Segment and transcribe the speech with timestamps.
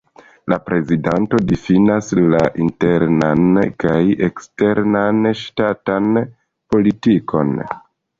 [0.51, 6.09] La prezidanto difinas la internan kaj eksteran ŝtatan
[6.75, 7.53] politikon.